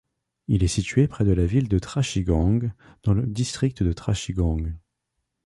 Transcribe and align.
Il 0.47 0.63
est 0.63 0.67
situé 0.67 1.07
près 1.07 1.25
de 1.25 1.31
la 1.31 1.45
ville 1.45 1.69
de 1.69 1.77
Trashigang, 1.77 2.71
dans 3.03 3.13
le 3.13 3.27
district 3.27 3.83
de 3.83 3.93
Trashigang. 3.93 4.73